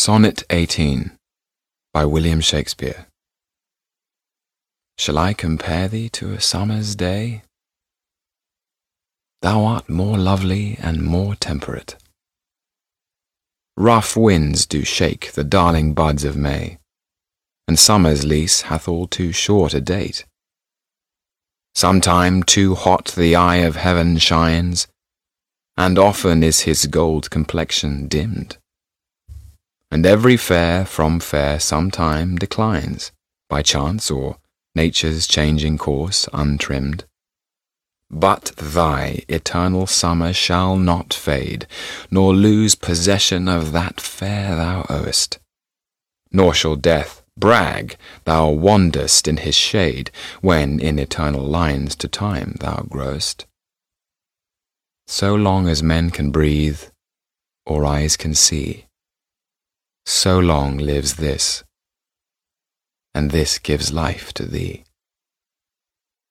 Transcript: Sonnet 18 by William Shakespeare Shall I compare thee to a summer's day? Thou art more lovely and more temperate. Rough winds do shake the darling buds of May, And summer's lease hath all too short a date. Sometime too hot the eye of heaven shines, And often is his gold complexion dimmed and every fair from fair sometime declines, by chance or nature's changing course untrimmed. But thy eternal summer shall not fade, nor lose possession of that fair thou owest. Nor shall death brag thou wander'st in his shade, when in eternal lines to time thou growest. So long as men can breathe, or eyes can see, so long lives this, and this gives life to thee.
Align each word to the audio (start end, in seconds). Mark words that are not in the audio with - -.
Sonnet 0.00 0.44
18 0.50 1.10
by 1.92 2.04
William 2.04 2.40
Shakespeare 2.40 3.08
Shall 4.96 5.18
I 5.18 5.34
compare 5.34 5.88
thee 5.88 6.08
to 6.10 6.32
a 6.32 6.40
summer's 6.40 6.94
day? 6.94 7.42
Thou 9.42 9.64
art 9.64 9.90
more 9.90 10.16
lovely 10.16 10.78
and 10.80 11.02
more 11.02 11.34
temperate. 11.34 11.96
Rough 13.76 14.16
winds 14.16 14.66
do 14.66 14.84
shake 14.84 15.32
the 15.32 15.42
darling 15.42 15.94
buds 15.94 16.22
of 16.22 16.36
May, 16.36 16.78
And 17.66 17.76
summer's 17.76 18.24
lease 18.24 18.60
hath 18.70 18.86
all 18.86 19.08
too 19.08 19.32
short 19.32 19.74
a 19.74 19.80
date. 19.80 20.24
Sometime 21.74 22.44
too 22.44 22.76
hot 22.76 23.06
the 23.16 23.34
eye 23.34 23.66
of 23.66 23.74
heaven 23.74 24.18
shines, 24.18 24.86
And 25.76 25.98
often 25.98 26.44
is 26.44 26.60
his 26.60 26.86
gold 26.86 27.30
complexion 27.30 28.06
dimmed 28.06 28.58
and 29.90 30.04
every 30.04 30.36
fair 30.36 30.84
from 30.84 31.20
fair 31.20 31.58
sometime 31.58 32.36
declines, 32.36 33.12
by 33.48 33.62
chance 33.62 34.10
or 34.10 34.36
nature's 34.74 35.26
changing 35.26 35.78
course 35.78 36.28
untrimmed. 36.32 37.04
But 38.10 38.52
thy 38.56 39.22
eternal 39.28 39.86
summer 39.86 40.32
shall 40.32 40.76
not 40.76 41.12
fade, 41.12 41.66
nor 42.10 42.34
lose 42.34 42.74
possession 42.74 43.48
of 43.48 43.72
that 43.72 44.00
fair 44.00 44.56
thou 44.56 44.86
owest. 44.88 45.38
Nor 46.32 46.54
shall 46.54 46.76
death 46.76 47.22
brag 47.36 47.96
thou 48.24 48.50
wander'st 48.50 49.28
in 49.28 49.38
his 49.38 49.54
shade, 49.54 50.10
when 50.40 50.80
in 50.80 50.98
eternal 50.98 51.44
lines 51.44 51.94
to 51.96 52.08
time 52.08 52.56
thou 52.60 52.84
growest. 52.88 53.46
So 55.06 55.34
long 55.34 55.68
as 55.68 55.82
men 55.82 56.10
can 56.10 56.30
breathe, 56.30 56.82
or 57.64 57.84
eyes 57.86 58.16
can 58.16 58.34
see, 58.34 58.86
so 60.28 60.38
long 60.38 60.76
lives 60.76 61.14
this, 61.14 61.64
and 63.14 63.30
this 63.30 63.58
gives 63.58 63.94
life 63.94 64.30
to 64.34 64.44
thee. 64.44 64.84